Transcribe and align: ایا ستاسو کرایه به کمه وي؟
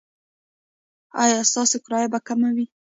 ایا 1.23 1.39
ستاسو 1.51 1.77
کرایه 1.85 2.07
به 2.13 2.19
کمه 2.27 2.49
وي؟ 2.55 2.65